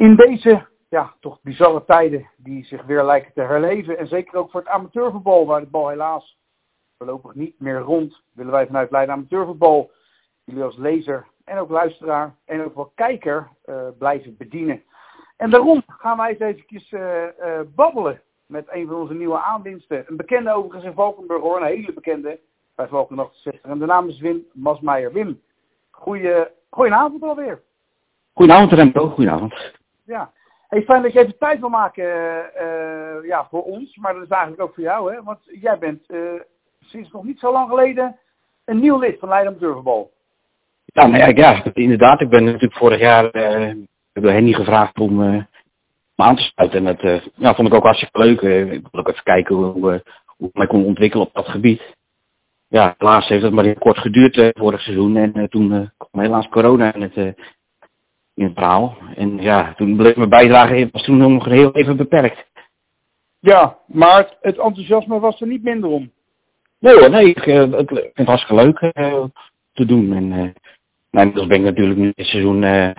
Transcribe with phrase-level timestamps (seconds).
[0.00, 3.98] In deze ja, toch bizarre tijden die zich weer lijken te herleven.
[3.98, 6.38] En zeker ook voor het amateurvoetbal, waar de bal helaas
[6.98, 8.22] voorlopig niet meer rond.
[8.32, 9.90] Willen wij vanuit Leiden Amateurvoetbal
[10.44, 14.82] jullie als lezer en ook luisteraar en ook wel kijker uh, blijven bedienen.
[15.36, 20.04] En daarom gaan wij eens eventjes uh, uh, babbelen met een van onze nieuwe aanwinsten.
[20.06, 22.40] Een bekende overigens in Valkenburg hoor, een hele bekende
[22.74, 23.62] bij Valkenburg 60.
[23.62, 25.12] En de naam is Wim Masmeijer.
[25.12, 25.40] Wim,
[25.90, 27.62] goeie, goedenavond alweer.
[28.32, 29.78] Goedenavond Remco, goedenavond.
[30.10, 30.32] Ja,
[30.84, 34.62] fijn dat je even tijd wil maken uh, ja, voor ons, maar dat is eigenlijk
[34.62, 35.22] ook voor jou, hè?
[35.22, 36.40] want jij bent uh,
[36.80, 38.18] sinds nog niet zo lang geleden
[38.64, 40.10] een nieuw lid van Leiden Amateurvoetbal.
[40.84, 42.20] Ja, nou ja, ja, inderdaad.
[42.20, 43.74] Ik ben natuurlijk vorig jaar uh,
[44.12, 45.44] door Henny gevraagd om me
[46.14, 46.86] aan te sluiten.
[46.86, 48.40] En dat ja, vond ik ook hartstikke leuk.
[48.70, 51.82] ik wil ook even kijken hoe, hoe ik mij kon ontwikkelen op dat gebied.
[52.68, 55.16] Ja, helaas heeft het maar heel kort geduurd vorig seizoen.
[55.16, 57.34] En toen kwam helaas corona in het
[58.34, 58.96] in het verhaal.
[59.14, 62.48] En ja, toen bleef mijn bijdrage was toen nog heel even beperkt.
[63.38, 66.12] Ja, maar het enthousiasme was er niet minder om.
[66.78, 69.24] Nee hoor, nee, ik, uh, ik vind het hartstikke leuk uh,
[69.72, 70.12] te doen.
[70.12, 70.38] En uh,
[71.10, 72.90] nou, inmiddels ben ik natuurlijk nu dit seizoen, uh,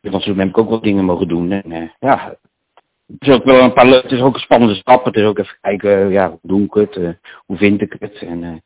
[0.00, 1.50] dit seizoen heb ik ook wat dingen mogen doen.
[1.50, 2.36] En ja,
[3.06, 5.04] het is ook wel een paar het is ook een spannende stap.
[5.04, 8.14] Het is ook even kijken, ja, hoe doe ik het, hoe vind ik het.
[8.14, 8.62] En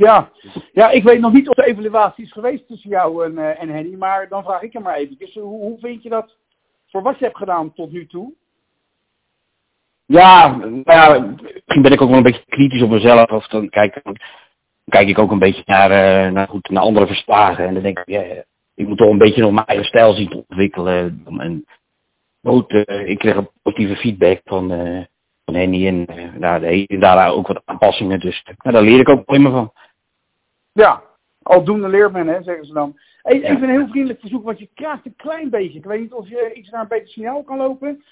[0.00, 0.30] ja.
[0.72, 3.68] ja, ik weet nog niet of de evaluatie is geweest tussen jou en, uh, en
[3.68, 5.34] Henny, maar dan vraag ik je maar eventjes.
[5.34, 6.36] Hoe, hoe vind je dat
[6.88, 8.32] voor wat je hebt gedaan tot nu toe?
[10.06, 13.30] Ja, nou ja, misschien ben ik ook wel een beetje kritisch op mezelf.
[13.30, 14.02] Of dan kijk,
[14.88, 17.66] kijk ik ook een beetje naar, uh, naar, goed, naar andere verslagen.
[17.66, 18.22] En dan denk ik, ja,
[18.74, 21.22] ik moet toch een beetje nog mijn eigen stijl zien ontwikkelen.
[21.38, 21.64] En
[22.42, 22.72] goed,
[23.04, 24.68] ik kreeg een positieve feedback van,
[25.44, 26.60] van Henny en uh, daar,
[26.98, 28.20] daar ook wat aanpassingen.
[28.20, 29.72] Dus nou, daar leer ik ook prima van.
[30.72, 31.02] Ja,
[31.42, 32.98] aldoende leert men, hè, zeggen ze dan.
[33.22, 35.78] Even een heel vriendelijk verzoek, want je krijgt een klein beetje.
[35.78, 38.04] Ik weet niet of je iets naar een beter signaal kan lopen.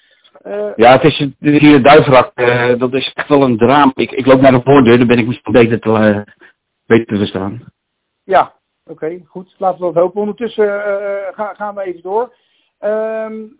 [0.45, 2.31] Uh, ja, het is, het hier een duifrak.
[2.39, 3.91] Uh, dat is echt wel een drama.
[3.95, 6.33] Ik, ik loop naar de voordeur, dan ben ik misschien beter te, uh,
[6.85, 7.61] beter te verstaan.
[8.23, 9.55] Ja, oké, okay, goed.
[9.57, 10.21] Laten we dat hopen.
[10.21, 10.81] Ondertussen
[11.33, 12.33] gaan, gaan we even door.
[12.79, 13.55] Um,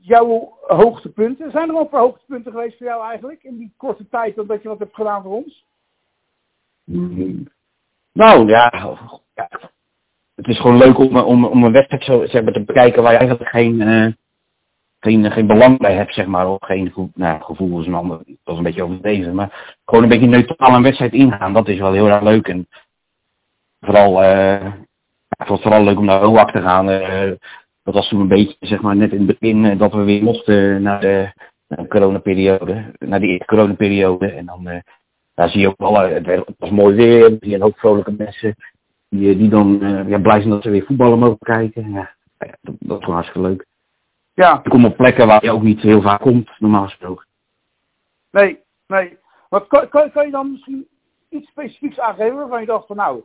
[0.00, 3.42] jouw hoogtepunten, zijn er ook voor hoogtepunten geweest voor jou eigenlijk?
[3.42, 5.64] In die korte tijd dat je wat hebt gedaan voor ons?
[6.84, 7.48] Mm.
[8.14, 8.96] Nou ja,
[10.34, 13.18] het is gewoon leuk om, om, een wedstrijd zo, zeg maar, te bekijken waar je
[13.18, 14.12] eigenlijk geen, uh,
[15.00, 16.48] geen, geen belang bij hebt, zeg maar.
[16.48, 19.34] Of geen nou, gevoel is een ander, dat is een beetje overdreven.
[19.34, 22.48] Maar gewoon een beetje neutraal een wedstrijd ingaan, dat is wel heel erg leuk.
[22.48, 22.68] En
[23.80, 24.12] vooral,
[25.28, 26.90] vond het vooral leuk om naar OAK te gaan.
[26.90, 27.32] Uh,
[27.82, 30.82] dat was toen een beetje, zeg maar, net in het begin dat we weer mochten
[30.82, 31.32] naar de,
[31.68, 32.94] naar de coronaperiode.
[32.98, 34.30] Naar die coronaperiode.
[34.30, 34.82] En dan
[35.34, 38.12] daar zie je ook wel, het, het was mooi weer, zie je een hoop vrolijke
[38.12, 38.54] mensen
[39.08, 41.92] die, die dan uh, ja, blij zijn dat ze weer voetballen mogen kijken.
[41.92, 43.66] Ja, ja dat, dat is hartstikke leuk.
[44.34, 44.60] Ja.
[44.62, 47.26] Je komt op plekken waar je ook niet heel vaak komt, normaal gesproken.
[48.30, 49.18] Nee, nee.
[49.48, 50.88] Maar kan, kan, kan je dan misschien
[51.28, 53.22] iets specifieks aangeven waarvan je dacht van nou,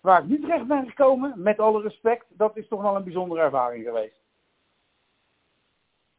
[0.00, 3.40] waar ik niet terecht ben gekomen, met alle respect, dat is toch wel een bijzondere
[3.40, 4.24] ervaring geweest.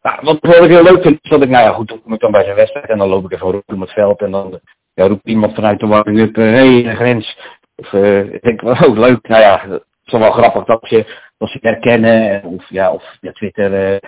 [0.01, 2.13] Ja, wat, wat ik heel leuk vind, is dat ik, nou ja goed, dan kom
[2.13, 4.31] ik dan bij zijn wedstrijd en dan loop ik even rond om het veld en
[4.31, 4.59] dan
[4.97, 7.37] ja, roept iemand vanuit de warming-up, hé, hey, grens.
[7.75, 11.05] Of uh, ik denk, oh leuk, nou ja, het is wel grappig dat je,
[11.37, 13.99] dat ze herkennen, of ja, of ja, Twitter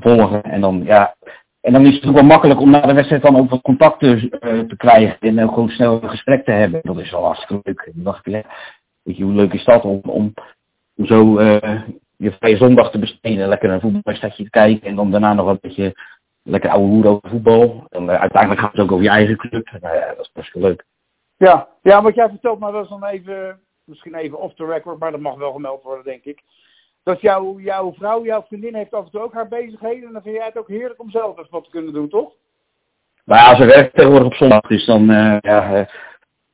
[0.00, 0.42] volgen.
[0.42, 1.14] En dan, ja,
[1.60, 4.30] en dan is het ook wel makkelijk om na de wedstrijd dan ook wat contacten
[4.40, 6.80] te krijgen en uh, gewoon snel een gesprek te hebben.
[6.82, 7.90] Dat is wel hartstikke leuk.
[8.24, 8.46] Ik,
[9.02, 10.34] weet je, hoe leuk is dat om, om,
[10.96, 11.40] om zo
[12.16, 15.58] je vrije zondag te besteden, lekker een voetbalwedstrijdje te kijken en dan daarna nog een
[15.60, 15.94] beetje
[16.46, 17.86] lekker oude hoer over voetbal.
[17.88, 19.70] En uh, uiteindelijk gaat het ook over je eigen club.
[19.80, 20.84] Nou ja, dat is best wel leuk.
[21.36, 24.98] Ja, ja, wat jij vertelt, maar dat is dan even, misschien even off the record,
[24.98, 26.42] maar dat mag wel gemeld worden, denk ik.
[27.02, 30.06] Dat jouw, jouw vrouw, jouw vriendin heeft af en toe ook haar bezigheden.
[30.06, 32.32] En dan vind jij het ook heerlijk om zelf even wat te kunnen doen, toch?
[33.24, 35.86] Nou ja, als er werk tegenwoordig op zondag is, dan, uh, ja, uh,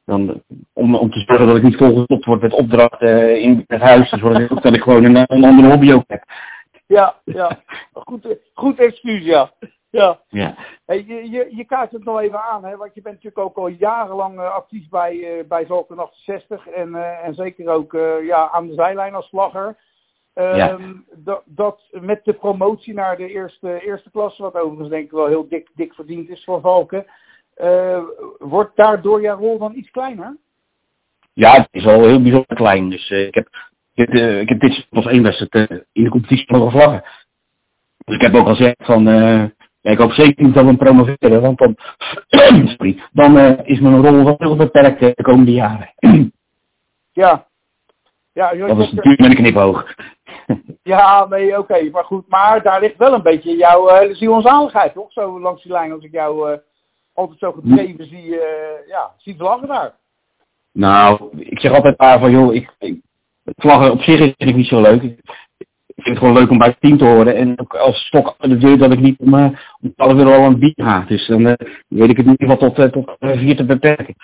[0.05, 0.43] dan
[0.73, 4.19] om, om te zorgen dat ik niet volgestopt word met opdrachten in het huis, dan
[4.19, 6.25] zorg ik ook dat ik gewoon een, een andere hobby ook heb.
[6.87, 7.61] Ja, ja.
[7.93, 9.51] Goed, goed excuus, ja.
[10.01, 10.21] Ja.
[10.29, 10.55] ja.
[10.87, 13.57] Hey, je, je, je kaart het nog even aan, hè, want je bent natuurlijk ook
[13.57, 17.93] al jarenlang uh, actief bij, uh, bij Valken 68 en, uh, en zeker ook
[18.23, 19.77] ja, aan de zijlijn als slagger.
[20.35, 20.79] Ja.
[21.15, 25.27] dat, dat met de promotie naar de eerste, eerste klasse, wat overigens denk ik wel
[25.27, 27.07] heel dik, dik verdiend is voor Valken,
[28.39, 30.37] wordt daardoor jouw rol dan iets kleiner?
[31.33, 32.91] Ja, het is al heel bijzonder klein.
[32.91, 33.49] Dus ik heb
[33.95, 37.03] ik heb, ik heb dit als één wedstrijd in de competitie mogen vlaggen.
[38.05, 39.07] Dus ik heb ook al gezegd van,
[39.83, 41.77] ja, ik hoop zeker niet dat we hem promoveren, want dan,
[42.69, 45.95] sorry, dan is mijn rol wel heel beperkt de komende jaren.
[47.13, 47.47] ja.
[48.33, 49.85] ja dat is natuurlijk met een knipoog.
[50.83, 52.29] Ja, nee, oké, maar goed.
[52.29, 54.41] Maar daar ligt wel een beetje jouw uh, ziel
[54.95, 55.13] toch?
[55.13, 56.61] Zo langs die lijn als ik jou
[57.15, 58.41] altijd zo gedreven zie, uh,
[58.89, 59.95] ja, zie vlaggen daar.
[60.73, 63.01] Nou, ik zeg altijd maar van, joh, ik, ik,
[63.45, 65.03] vlaggen op zich is het niet zo leuk.
[66.03, 67.37] Ik vind het gewoon leuk om bij het team te horen.
[67.37, 69.51] En ook als stok de deur dat ik niet om, uh,
[69.81, 71.01] om 12 euro al een bier ga.
[71.01, 71.53] Dus dan uh,
[71.89, 74.15] weet ik het in ieder geval tot, tot vier te beperken.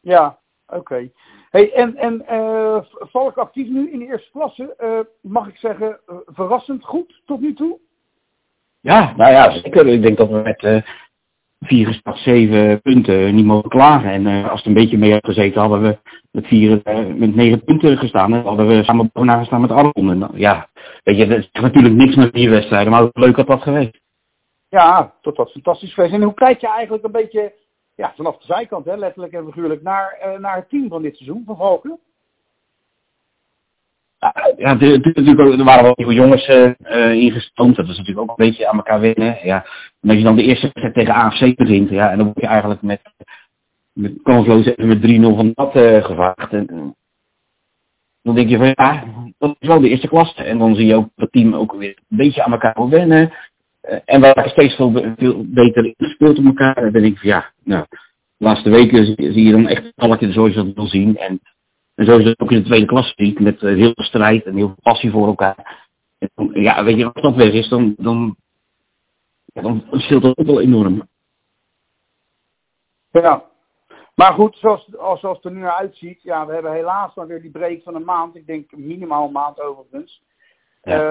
[0.00, 1.10] Ja, oké.
[1.50, 4.76] Hey, en en uh, Valk actief nu in de eerste klasse,
[5.22, 7.78] mag ik zeggen, verrassend goed tot nu toe?
[8.80, 9.86] Ja, nou ja, zeker.
[9.86, 10.82] Ik denk dat we met
[11.60, 14.10] vier gestart zeven punten niet mogen klagen.
[14.10, 15.98] En als het een beetje mee had gezeten, hadden we
[16.30, 16.80] met vier,
[17.16, 18.34] met negen punten gestaan.
[18.34, 20.10] En hadden we samen bovenaan gestaan met Arlon.
[20.10, 20.68] En ja,
[21.04, 24.00] weet je, het is natuurlijk niks met die wedstrijden, maar leuk had dat geweest.
[24.68, 26.14] Ja, dat fantastisch geweest.
[26.14, 27.52] En hoe kijk je eigenlijk een beetje
[27.94, 31.16] ja, vanaf de zijkant, hè, letterlijk en figuurlijk, naar, uh, naar het team van dit
[31.16, 31.98] seizoen, van Valken?
[34.56, 37.76] Ja, natuurlijk er waren wel nieuwe jongens uh.
[37.76, 39.38] Dat was natuurlijk ook een beetje aan elkaar winnen.
[39.42, 39.64] Ja.
[40.00, 42.46] En als je dan de eerste wedstrijd tegen AFC begint, ja, en dan word je
[42.46, 43.00] eigenlijk met,
[43.92, 46.52] met kansloos met 3-0 van dat uh, gevraagd.
[46.52, 46.94] En,
[48.22, 49.04] dan denk je van ja,
[49.38, 50.42] dat is wel de eerste klasse.
[50.42, 53.32] En dan zie je ook dat team ook weer een beetje aan elkaar wil wennen.
[53.90, 54.92] Uh, en waar steeds veel,
[55.46, 56.92] beter gespeeld op elkaar.
[56.92, 59.94] Dan ik van ja, nou, de laatste weken zie, je dan echt het
[60.32, 61.16] zoals je dat wil zien.
[61.16, 61.40] En,
[61.98, 64.56] en zo is het ook in de tweede klasse met uh, heel veel strijd en
[64.56, 65.86] heel veel passie voor elkaar.
[66.18, 68.36] En, ja, weet je, als dat weg is, dan, dan,
[69.44, 71.08] ja, dan scheelt dat ook wel enorm.
[73.10, 73.44] Ja,
[74.14, 77.42] maar goed, zoals, zoals het er nu naar uitziet, ja, we hebben helaas dan weer
[77.42, 78.36] die break van een maand.
[78.36, 80.22] Ik denk minimaal een maand overigens.
[80.82, 81.02] Ja.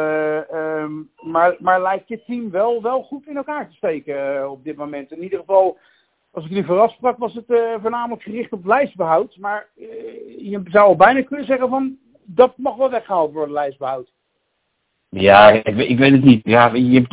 [0.52, 4.52] Uh, um, maar, maar lijkt je team wel, wel goed in elkaar te steken uh,
[4.52, 5.12] op dit moment.
[5.12, 5.78] In ieder geval,
[6.38, 9.38] als ik nu vooraf was het uh, voornamelijk gericht op lijstbehoud.
[9.40, 9.68] Maar
[10.38, 14.12] je zou al bijna kunnen zeggen van, dat mag wel weggehaald worden, lijstbehoud.
[15.10, 16.42] Ja, ik, ik weet het niet.
[16.44, 17.08] Ja, je,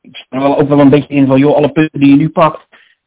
[0.00, 2.28] ik sta wel ook wel een beetje in van, joh, alle punten die je nu
[2.28, 2.66] pakt,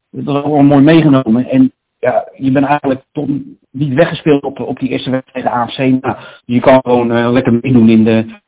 [0.10, 1.50] dat is allemaal mooi meegenomen.
[1.50, 3.30] En ja, je bent eigenlijk tot
[3.72, 5.78] niet weggespeeld op, op die eerste wedstrijd AFC.
[5.78, 8.42] Nou, je kan gewoon lekker meedoen in de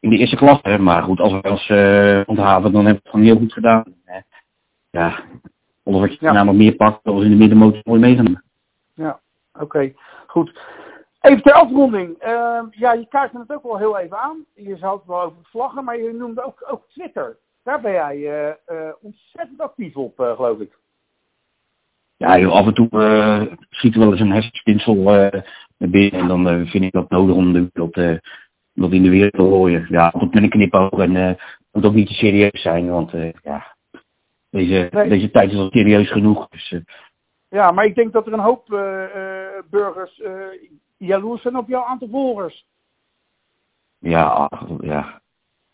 [0.00, 0.78] in de eerste klasse.
[0.78, 1.70] Maar goed, als we ons
[2.28, 3.84] onthaven, dan hebben we het gewoon heel goed gedaan.
[4.90, 5.24] Ja,
[5.94, 6.42] of je ja.
[6.44, 8.44] nog meer pakt, dan in de middenmotor mooi meegenomen.
[8.94, 9.20] Ja,
[9.54, 9.64] oké.
[9.64, 9.94] Okay.
[10.26, 10.60] Goed.
[11.20, 12.24] Even ter afronding.
[12.26, 14.44] Uh, ja, je kaartte het ook wel heel even aan.
[14.54, 17.36] Je zou het wel over vlaggen, maar je noemde ook, ook Twitter.
[17.62, 18.16] Daar ben jij
[18.68, 20.78] uh, ontzettend actief op, geloof ik.
[22.16, 22.88] Ja, joh, af en toe
[23.70, 25.44] schiet wel eens een hersenspinsel naar
[25.76, 26.20] binnen.
[26.20, 28.22] En dan vind ik dat nodig om de wereld
[28.76, 29.86] dat in de wereld te gooien.
[29.88, 31.30] Ja, goed met een knipoog en uh,
[31.72, 33.75] moet ook niet te serieus zijn, want uh, ja,
[34.56, 35.08] deze, nee.
[35.08, 36.48] deze tijd is al serieus genoeg.
[36.48, 36.80] Dus, uh,
[37.48, 38.66] ja, maar ik denk dat er een hoop
[39.70, 40.22] burgers
[40.96, 42.66] jaloers zijn op jouw aantal volgers.
[43.98, 44.50] Ja,
[44.80, 45.20] ja.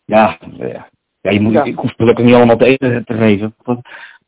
[0.05, 0.89] Ja, ja.
[1.21, 1.63] ja je moet, ja.
[1.63, 3.55] ik hoef gelukkig niet allemaal te eten te geven.
[3.63, 3.79] Dat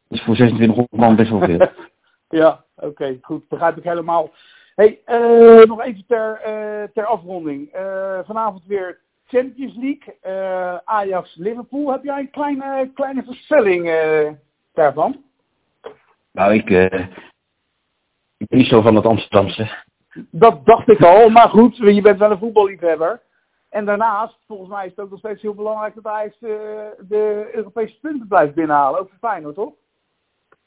[0.10, 1.68] is voor 2600 man best wel veel.
[2.42, 3.48] ja, oké, okay, goed.
[3.48, 4.32] Begrijp ik helemaal.
[4.76, 7.76] Hey, uh, nog even ter, uh, ter afronding.
[7.76, 11.92] Uh, vanavond weer Champions League, Ajax-Liverpool.
[11.92, 13.84] Heb jij een kleine, kleine voorspelling
[14.76, 15.24] daarvan?
[16.32, 16.70] Nou, ik,
[18.38, 19.84] ik ben niet zo van het Amsterdamse.
[20.32, 23.22] Dat dacht ik al, maar goed, je bent wel een voetballiefhebber.
[23.70, 27.50] En daarnaast, volgens mij is het ook nog steeds heel belangrijk dat Ajax de, de
[27.54, 29.00] Europese punten blijft binnenhalen.
[29.00, 29.74] Ook voor Feyenoord, toch?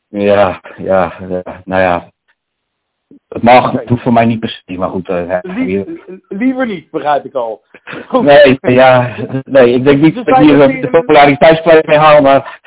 [0.08, 2.12] Ja, ja, ja, nou ja,
[3.28, 5.08] het mag, het hoeft voor mij niet per se, maar goed.
[5.08, 7.64] Uh, liever, liever niet, begrijp ik al.
[8.10, 12.60] Nee, ja, nee, ik denk niet dat ik hier de populariteitsprijs mee haal, maar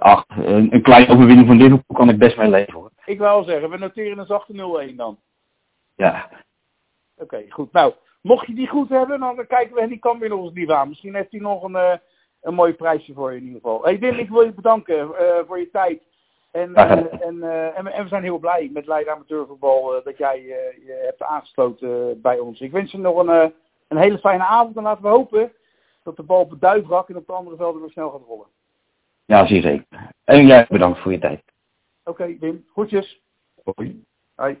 [0.00, 2.90] ach, een, een kleine overwinning van Liverpool kan ik best mee leven hoor.
[3.04, 5.18] Ik wil zeggen, we noteren een zachte 0-1 dan.
[5.96, 6.28] Ja.
[6.30, 6.42] Oké,
[7.22, 7.72] okay, goed.
[7.72, 10.54] Nou, mocht je die goed hebben, dan kijken we en die kan weer nog eens
[10.54, 10.88] lief aan.
[10.88, 11.92] Misschien heeft hij nog een, uh,
[12.40, 13.82] een mooi prijsje voor je in ieder geval.
[13.82, 16.02] Hey Wim, ik wil je bedanken uh, voor je tijd.
[16.50, 20.42] En, uh, en, en, en, we zijn heel blij met Leiden Amateurvoetbal dat jij
[20.86, 22.60] je hebt aangesloten bij ons.
[22.60, 23.52] Ik wens je nog een,
[23.88, 25.52] een hele fijne avond en laten we hopen
[26.02, 28.46] dat de bal op het en op de andere velden weer snel gaat rollen.
[29.24, 30.10] Ja, zeer zeker.
[30.24, 31.42] En jij bedankt voor je tijd.
[32.04, 32.64] Oké, okay, Wim.
[32.72, 33.20] Groetjes.
[33.62, 34.04] Hoi.
[34.34, 34.60] Hoi.